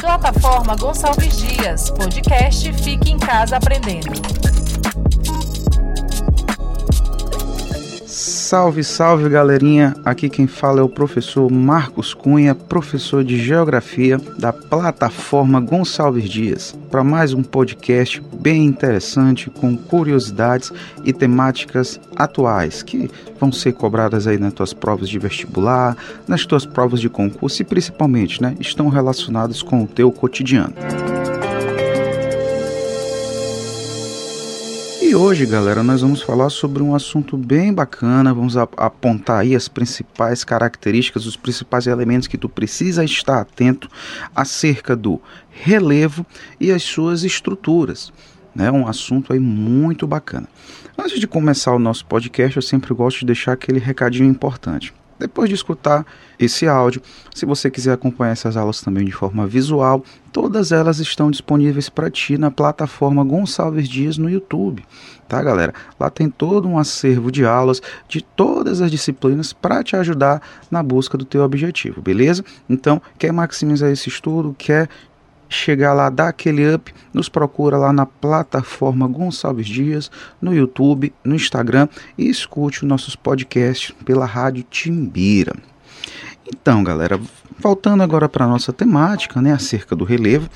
[0.00, 4.59] Plataforma Gonçalves Dias, podcast Fique em Casa Aprendendo.
[8.50, 9.94] Salve, salve galerinha!
[10.04, 16.76] Aqui quem fala é o professor Marcos Cunha, professor de Geografia da plataforma Gonçalves Dias,
[16.90, 20.72] para mais um podcast bem interessante com curiosidades
[21.04, 25.96] e temáticas atuais que vão ser cobradas aí nas tuas provas de vestibular,
[26.26, 30.74] nas tuas provas de concurso e principalmente, né, estão relacionadas com o teu cotidiano.
[35.10, 38.32] E hoje, galera, nós vamos falar sobre um assunto bem bacana.
[38.32, 43.90] Vamos apontar aí as principais características, os principais elementos que tu precisa estar atento
[44.32, 46.24] acerca do relevo
[46.60, 48.12] e as suas estruturas.
[48.56, 50.46] É um assunto aí muito bacana.
[50.96, 54.94] Antes de começar o nosso podcast, eu sempre gosto de deixar aquele recadinho importante.
[55.20, 56.06] Depois de escutar
[56.38, 57.02] esse áudio,
[57.34, 60.02] se você quiser acompanhar essas aulas também de forma visual,
[60.32, 64.82] todas elas estão disponíveis para ti na plataforma Gonçalves Dias no YouTube,
[65.28, 65.74] tá, galera?
[65.98, 70.82] Lá tem todo um acervo de aulas de todas as disciplinas para te ajudar na
[70.82, 72.42] busca do teu objetivo, beleza?
[72.66, 74.88] Então, quer maximizar esse estudo, quer
[75.50, 81.34] chegar lá, dar aquele up, nos procura lá na plataforma Gonçalves Dias, no YouTube, no
[81.34, 85.54] Instagram e escute os nossos podcasts pela Rádio Timbira.
[86.46, 87.20] Então, galera,
[87.58, 90.48] voltando agora para a nossa temática, né, acerca do relevo,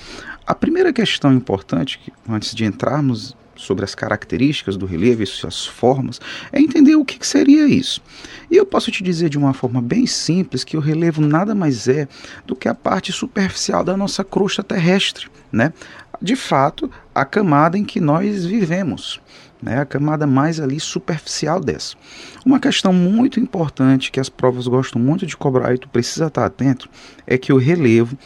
[0.47, 5.66] a primeira questão importante, que, antes de entrarmos sobre as características do relevo e suas
[5.66, 6.20] formas,
[6.52, 8.02] é entender o que, seria isso.
[8.50, 11.88] E eu posso te dizer de uma forma bem simples que o relevo nada mais
[11.88, 12.06] é
[12.46, 15.72] do que a parte superficial da nossa crosta terrestre, né?
[16.20, 19.20] De fato, a camada em que nós vivemos,
[19.60, 19.80] né?
[19.80, 21.96] A camada mais ali superficial dessa.
[22.44, 26.44] Uma questão muito importante que as provas gostam muito de cobrar e tu precisa estar
[26.44, 26.88] atento
[27.26, 28.16] é que o relevo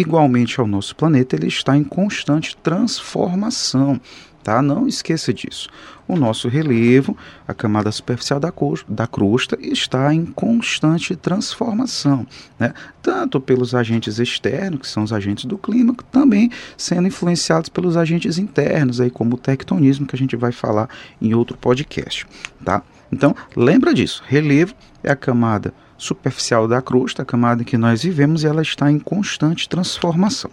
[0.00, 4.00] igualmente ao nosso planeta, ele está em constante transformação.
[4.42, 4.62] Tá?
[4.62, 5.68] Não esqueça disso.
[6.06, 7.16] O nosso relevo,
[7.48, 8.52] a camada superficial da,
[8.86, 12.24] da crosta, está em constante transformação,
[12.56, 12.72] né?
[13.02, 18.38] tanto pelos agentes externos, que são os agentes do clima, também sendo influenciados pelos agentes
[18.38, 20.88] internos, aí, como o tectonismo, que a gente vai falar
[21.20, 22.24] em outro podcast.
[22.64, 22.84] Tá?
[23.10, 28.02] Então, lembra disso: relevo é a camada superficial da crosta, a camada em que nós
[28.02, 30.50] vivemos, e ela está em constante transformação.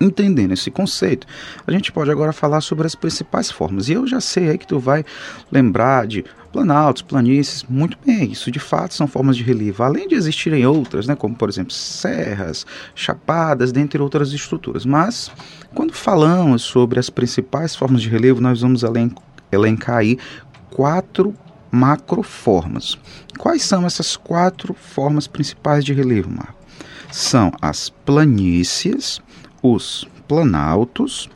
[0.00, 1.26] Entendendo esse conceito,
[1.66, 3.90] a gente pode agora falar sobre as principais formas.
[3.90, 5.04] E eu já sei aí que tu vai
[5.52, 10.14] lembrar de planaltos, planícies, muito bem, isso de fato são formas de relevo, além de
[10.14, 14.84] existirem outras, né, como por exemplo serras, chapadas, dentre outras estruturas.
[14.84, 15.30] Mas
[15.74, 18.82] quando falamos sobre as principais formas de relevo, nós vamos
[19.52, 20.18] elencar aí
[20.70, 21.34] quatro
[21.70, 22.98] macroformas.
[23.38, 26.54] Quais são essas quatro formas principais de relevo, Marco?
[27.10, 29.20] São as planícies,
[29.62, 31.28] os planaltos,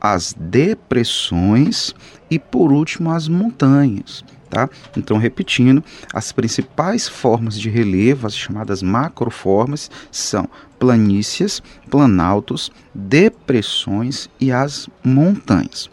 [0.00, 1.94] as depressões
[2.30, 4.24] e, por último, as montanhas.
[4.48, 4.68] Tá?
[4.96, 14.50] Então, repetindo, as principais formas de relevo, as chamadas macroformas, são planícies, planaltos, depressões e
[14.50, 15.90] as montanhas.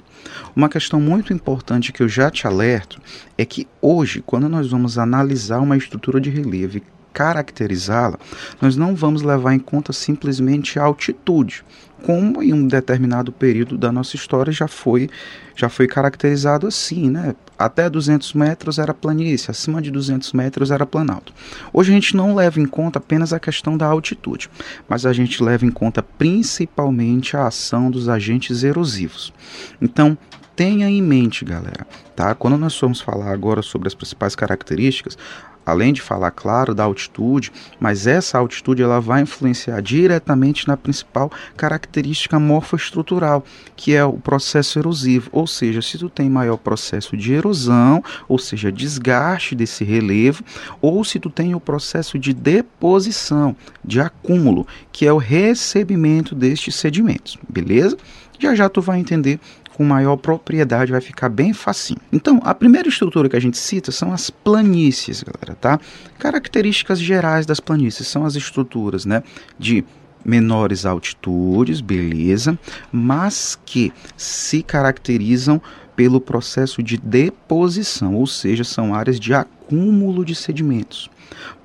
[0.56, 3.02] Uma questão muito importante que eu já te alerto
[3.38, 6.80] é que hoje, quando nós vamos analisar uma estrutura de relevo
[7.16, 8.20] caracterizá-la,
[8.62, 11.64] nós não vamos levar em conta simplesmente a altitude,
[12.04, 15.10] como em um determinado período da nossa história já foi
[15.56, 17.34] já foi caracterizado assim, né?
[17.58, 21.34] Até 200 metros era planície, acima de 200 metros era planalto.
[21.72, 24.50] Hoje a gente não leva em conta apenas a questão da altitude,
[24.90, 29.34] mas a gente leva em conta principalmente a ação dos agentes erosivos.
[29.82, 30.18] Então,
[30.54, 32.36] tenha em mente, galera, tá?
[32.36, 35.18] Quando nós formos falar agora sobre as principais características,
[35.66, 41.32] além de falar, claro, da altitude, mas essa altitude ela vai influenciar diretamente na principal
[41.58, 43.44] característica morfoestrutural,
[43.76, 45.30] que é o processo erosivo.
[45.32, 50.44] Ou seja, se tu tem maior processo de erosão, ou seja, desgaste desse relevo,
[50.82, 56.76] ou se tu tem o processo de deposição, de acúmulo, que é o recebimento destes
[56.76, 57.98] sedimentos, beleza?
[58.38, 59.40] Já já tu vai entender
[59.76, 62.00] com maior propriedade, vai ficar bem facinho.
[62.12, 65.80] Então, a primeira estrutura que a gente cita são as planícies, galera, tá?
[66.18, 69.22] Características gerais das planícies são as estruturas, né,
[69.60, 69.84] de
[70.24, 72.58] menores altitudes, beleza,
[72.92, 75.62] mas que se caracterizam
[75.94, 81.10] pelo processo de deposição, ou seja, são áreas de acúmulo de sedimentos.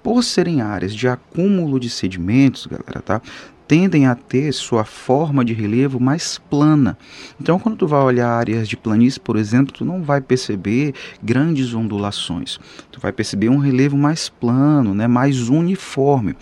[0.02, 3.22] Por serem áreas de acúmulo de sedimentos, galera, tá?
[3.70, 6.98] Tendem a ter sua forma de relevo mais plana.
[7.40, 11.72] Então, quando tu vai olhar áreas de planície, por exemplo, tu não vai perceber grandes
[11.72, 12.58] ondulações.
[12.90, 16.34] Tu vai perceber um relevo mais plano, né, mais uniforme.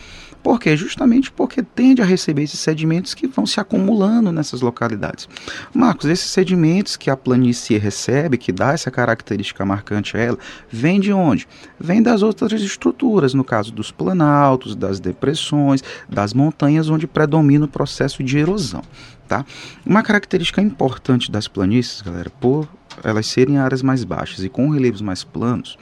[0.43, 0.77] Por quê?
[0.77, 5.29] Justamente porque tende a receber esses sedimentos que vão se acumulando nessas localidades.
[5.75, 10.39] Marcos, esses sedimentos que a planície recebe, que dá essa característica marcante a ela,
[10.71, 11.47] vem de onde?
[11.79, 17.69] Vem das outras estruturas, no caso dos planaltos, das depressões, das montanhas, onde predomina o
[17.69, 18.82] processo de erosão.
[19.26, 19.44] Tá?
[19.85, 22.69] Uma característica importante das planícies, galera, por
[23.03, 25.76] elas serem áreas mais baixas e com relevos mais planos,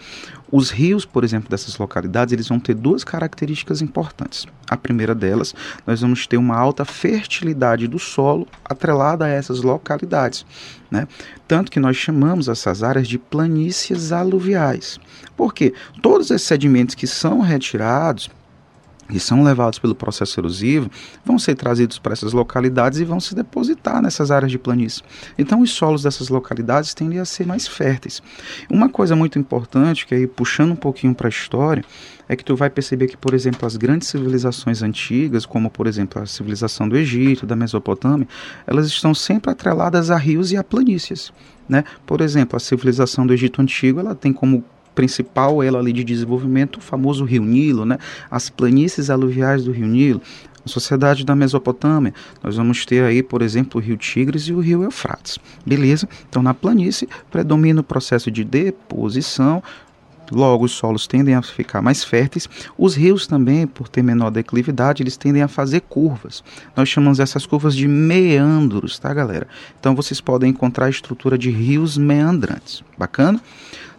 [0.51, 4.47] os rios, por exemplo, dessas localidades, eles vão ter duas características importantes.
[4.69, 5.55] A primeira delas,
[5.87, 10.47] nós vamos ter uma alta fertilidade do solo atrelada a essas localidades,
[10.91, 11.07] né?
[11.47, 14.99] Tanto que nós chamamos essas áreas de planícies aluviais.
[15.37, 15.75] Por quê?
[16.03, 18.31] Todos esses sedimentos que são retirados
[19.09, 20.91] que são levados pelo processo erosivo
[21.25, 25.03] vão ser trazidos para essas localidades e vão se depositar nessas áreas de planície.
[25.39, 28.23] Então, os solos dessas localidades tendem a ser mais férteis.
[28.71, 31.85] Uma coisa muito importante, que aí puxando um pouquinho para a história,
[32.29, 36.21] é que tu vai perceber que, por exemplo, as grandes civilizações antigas, como por exemplo
[36.21, 38.27] a civilização do Egito, da Mesopotâmia,
[38.67, 41.33] elas estão sempre atreladas a rios e a planícies.
[41.69, 41.85] Né?
[42.05, 44.65] Por exemplo, a civilização do Egito Antigo ela tem como
[44.97, 47.99] principal ela ali de desenvolvimento, o famoso Rio Nilo, né?
[48.29, 50.21] as planícies aluviais do Rio Nilo,
[50.65, 52.13] a sociedade da Mesopotâmia,
[52.43, 55.39] nós vamos ter aí, por exemplo, o rio Tigres e o rio Eufrates.
[55.65, 56.09] Beleza?
[56.29, 59.63] Então, na planície, predomina o processo de deposição,
[60.33, 62.49] logo os solos tendem a ficar mais férteis.
[62.77, 66.43] Os rios também, por ter menor declividade, eles tendem a fazer curvas.
[66.75, 69.47] Nós chamamos essas curvas de meandros, tá, galera?
[69.79, 72.83] Então, vocês podem encontrar a estrutura de rios meandrantes.
[72.99, 73.41] Bacana?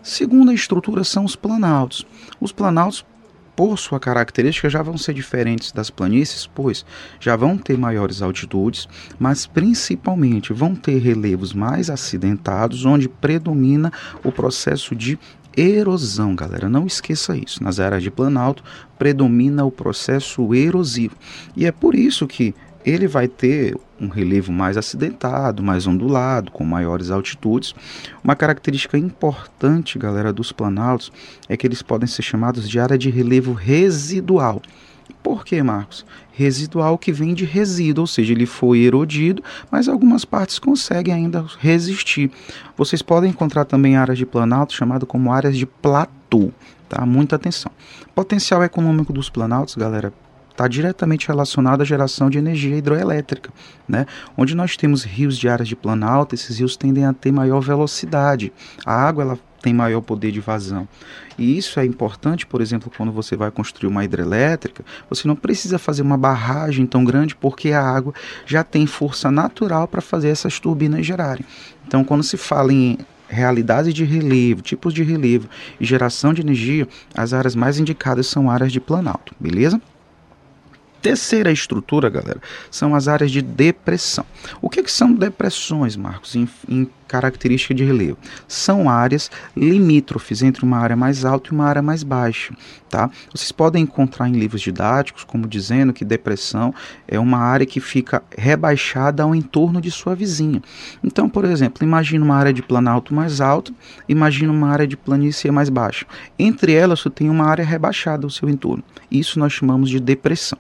[0.08, 2.08] Segunda estrutura são os planaltos.
[2.40, 3.06] Os planaltos,
[3.54, 6.86] por sua característica, já vão ser diferentes das planícies, pois
[7.20, 8.88] já vão ter maiores altitudes,
[9.20, 13.92] mas principalmente vão ter relevos mais acidentados, onde predomina
[14.24, 15.20] o processo de
[15.58, 16.70] erosão, galera.
[16.70, 17.62] Não esqueça isso.
[17.62, 18.64] Nas áreas de planalto
[18.98, 21.18] predomina o processo erosivo.
[21.54, 22.56] E é por isso que
[22.88, 27.76] ele vai ter um relevo mais acidentado, mais ondulado, com maiores altitudes.
[28.24, 31.12] Uma característica importante, galera, dos planaltos
[31.50, 34.62] é que eles podem ser chamados de área de relevo residual.
[35.22, 36.06] Por que, Marcos?
[36.32, 41.46] Residual que vem de resíduo, ou seja, ele foi erodido, mas algumas partes conseguem ainda
[41.60, 42.32] resistir.
[42.78, 46.52] Vocês podem encontrar também áreas de planalto chamado como áreas de platô,
[46.88, 47.06] tá?
[47.06, 47.72] Muita atenção.
[48.16, 50.14] Potencial econômico dos planaltos, galera,
[50.58, 53.52] está diretamente relacionado à geração de energia hidroelétrica,
[53.88, 54.08] né?
[54.36, 58.52] onde nós temos rios de áreas de planalto, esses rios tendem a ter maior velocidade,
[58.84, 60.88] a água ela tem maior poder de vazão.
[61.38, 65.78] E isso é importante, por exemplo, quando você vai construir uma hidrelétrica, você não precisa
[65.78, 68.14] fazer uma barragem tão grande porque a água
[68.46, 71.46] já tem força natural para fazer essas turbinas gerarem.
[71.86, 72.98] Então, quando se fala em
[73.30, 75.48] realidade de relevo, tipos de relevo
[75.80, 79.80] e geração de energia, as áreas mais indicadas são áreas de planalto, beleza?
[81.02, 82.42] Terceira estrutura, galera,
[82.72, 84.26] são as áreas de depressão.
[84.62, 88.18] O que, que são depressões, Marcos, em, em característica de relevo?
[88.48, 92.54] São áreas limítrofes entre uma área mais alta e uma área mais baixa.
[92.90, 93.10] Tá?
[93.34, 96.74] Vocês podem encontrar em livros didáticos como dizendo que depressão
[97.08, 100.62] é uma área que fica rebaixada ao entorno de sua vizinha.
[101.04, 103.74] Então, por exemplo, imagine uma área de planalto mais alta,
[104.08, 106.06] imagine uma área de planície mais baixa.
[106.40, 108.84] Entre elas, você tem uma área rebaixada ao seu entorno.
[109.12, 110.58] Isso nós chamamos de depressão.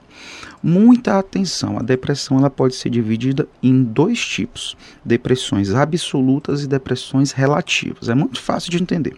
[0.61, 7.31] Muita atenção, a depressão ela pode ser dividida em dois tipos: depressões absolutas e depressões
[7.31, 8.09] relativas.
[8.09, 9.15] É muito fácil de entender.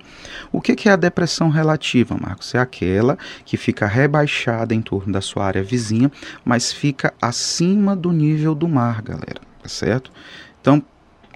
[0.51, 2.53] O que é a depressão relativa, Marcos?
[2.55, 6.11] É aquela que fica rebaixada em torno da sua área vizinha,
[6.43, 9.41] mas fica acima do nível do mar, galera.
[9.61, 10.11] Tá certo?
[10.61, 10.81] Então,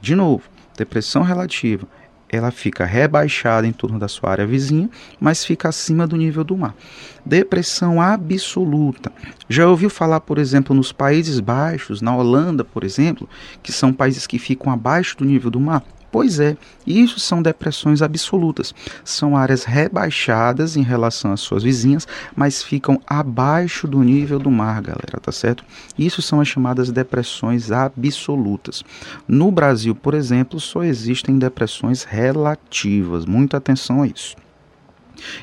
[0.02, 0.44] de novo,
[0.78, 1.88] depressão relativa
[2.36, 6.58] ela fica rebaixada em torno da sua área vizinha, mas fica acima do nível do
[6.58, 6.75] mar.
[7.25, 9.12] Depressão absoluta.
[9.48, 13.30] Já ouviu falar, por exemplo, nos Países Baixos, na Holanda, por exemplo,
[13.62, 15.84] que são países que ficam abaixo do nível do mar?
[16.13, 16.55] Pois é,
[16.86, 18.72] isso são depressões absolutas.
[19.03, 24.79] São áreas rebaixadas em relação às suas vizinhas, mas ficam abaixo do nível do mar,
[24.79, 25.65] galera, tá certo?
[25.98, 28.84] Isso são as chamadas depressões absolutas.
[29.27, 33.25] No Brasil, por exemplo, só existem depressões relativas.
[33.25, 34.36] Muita atenção a isso.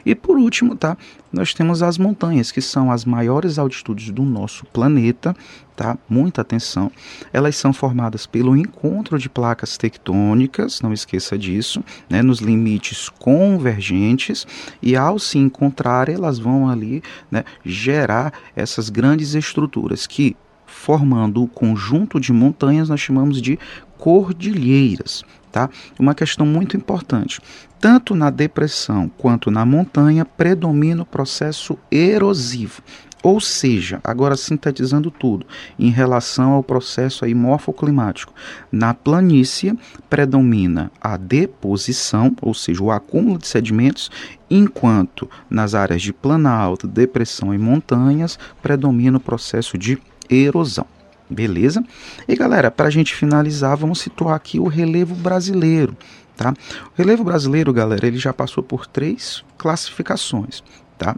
[0.05, 0.97] E por último, tá?
[1.33, 5.35] Nós temos as montanhas, que são as maiores altitudes do nosso planeta,
[5.77, 5.97] tá?
[6.09, 6.91] Muita atenção.
[7.33, 12.23] Elas são formadas pelo encontro de placas tectônicas, não esqueça disso, né?
[12.23, 14.47] Nos limites convergentes
[14.83, 20.37] e ao se encontrar, elas vão ali, né, gerar essas grandes estruturas que
[20.67, 23.59] formando o conjunto de montanhas nós chamamos de
[23.99, 25.25] cordilheiras.
[25.51, 25.69] Tá?
[25.99, 27.41] Uma questão muito importante.
[27.81, 32.83] Tanto na depressão quanto na montanha predomina o processo erosivo.
[33.23, 35.47] Ou seja, agora sintetizando tudo,
[35.79, 38.33] em relação ao processo aí morfoclimático,
[38.73, 39.79] na planície
[40.09, 44.11] predomina a deposição, ou seja, o acúmulo de sedimentos,
[44.49, 49.99] enquanto nas áreas de planalto, depressão e montanhas predomina o processo de
[50.31, 50.87] erosão.
[51.31, 51.85] Beleza?
[52.27, 55.97] E galera, para a gente finalizar, vamos situar aqui o relevo brasileiro.
[56.37, 56.53] Tá?
[56.53, 60.63] O relevo brasileiro, galera, ele já passou por três classificações.
[60.99, 61.15] Tá?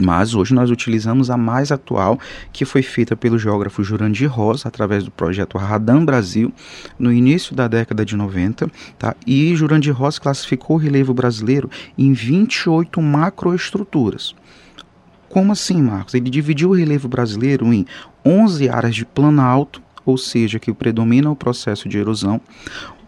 [0.00, 2.18] Mas hoje nós utilizamos a mais atual,
[2.52, 6.52] que foi feita pelo geógrafo Jurandir Rosa, através do projeto Radam Brasil,
[6.98, 8.70] no início da década de 90.
[8.98, 9.14] Tá?
[9.26, 14.34] E Jurandir Rosa classificou o relevo brasileiro em 28 macroestruturas.
[15.28, 16.14] Como assim, Marcos?
[16.14, 17.86] Ele dividiu o relevo brasileiro em
[18.24, 22.40] 11 áreas de planalto, ou seja, que predomina o processo de erosão,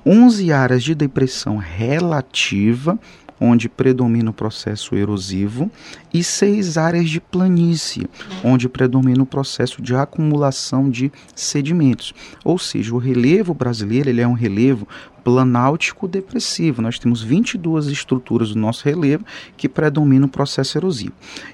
[0.05, 2.99] 11 áreas de depressão relativa,
[3.43, 5.69] onde predomina o processo erosivo,
[6.15, 8.07] e seis áreas de planície,
[8.45, 12.15] onde predomina o processo de acumulação de sedimentos.
[12.45, 14.87] Ou seja, o relevo brasileiro ele é um relevo
[15.23, 16.83] planáltico depressivo.
[16.83, 19.25] Nós temos 22 estruturas do nosso relevo
[19.57, 21.13] que predominam o processo erosivo.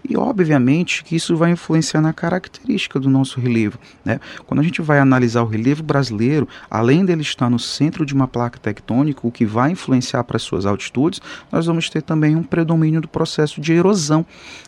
[0.09, 3.78] E obviamente que isso vai influenciar na característica do nosso relevo.
[4.04, 4.21] Né?
[4.47, 8.26] Quando a gente vai analisar o relevo brasileiro, além dele estar no centro de uma
[8.26, 11.21] placa tectônica, o que vai influenciar para as suas altitudes,
[11.52, 14.25] nós vamos ter também um predomínio do processo de erosão.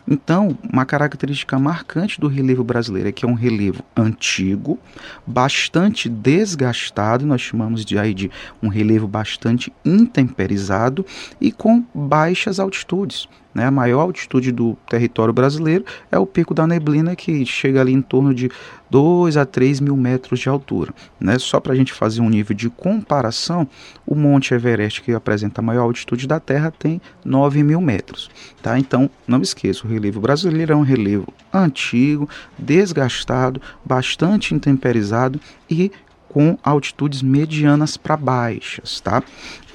[0.07, 4.77] Então, uma característica marcante do relevo brasileiro é que é um relevo antigo,
[5.25, 8.29] bastante desgastado, nós chamamos de, aí, de
[8.61, 11.03] um relevo bastante intemperizado
[11.39, 13.27] e com baixas altitudes.
[13.53, 13.65] Né?
[13.65, 18.01] A maior altitude do território brasileiro é o Pico da Neblina, que chega ali em
[18.01, 18.49] torno de
[18.89, 20.93] 2 a 3 mil metros de altura.
[21.19, 21.37] Né?
[21.39, 23.67] Só para a gente fazer um nível de comparação,
[24.05, 28.29] o Monte Everest, que apresenta a maior altitude da Terra, tem 9 mil metros.
[28.61, 28.77] Tá?
[28.77, 35.39] Então, não esqueça, o relevo brasileiro é um relevo antigo, desgastado, bastante intemperizado
[35.69, 35.91] e
[36.31, 39.21] com altitudes medianas para baixas, tá?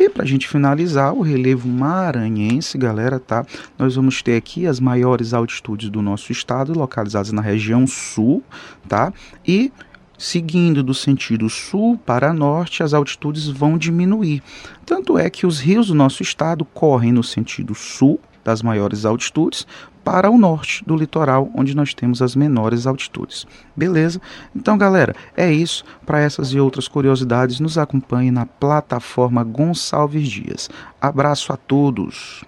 [0.01, 3.45] E para a gente finalizar, o relevo maranhense, galera, tá?
[3.79, 8.43] Nós vamos ter aqui as maiores altitudes do nosso estado, localizadas na região sul,
[8.89, 9.13] tá?
[9.47, 9.71] E
[10.17, 14.43] seguindo do sentido sul para norte, as altitudes vão diminuir.
[14.87, 19.67] Tanto é que os rios do nosso estado correm no sentido sul das maiores altitudes
[20.07, 23.45] para o norte do litoral, onde nós temos as menores altitudes.
[23.75, 24.21] Beleza?
[24.55, 25.85] Então, galera, é isso.
[26.07, 30.71] Para essas e outras curiosidades, nos acompanhe na plataforma Gonçalves Dias.
[31.01, 32.45] Abraço a todos.